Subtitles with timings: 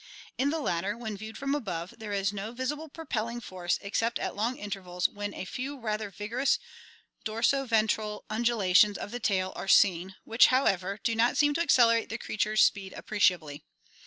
[0.35, 4.35] In the latter, when viewed from above, there is no visible propelling force except at
[4.35, 6.57] long intervals when a few rather vigorous
[7.23, 12.09] dorso ventral undulations of the tail are seen which, however, do not seem to accelerate
[12.09, 13.63] the creature's speed appreciably.